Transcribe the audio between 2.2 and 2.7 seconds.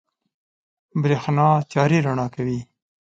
کوي.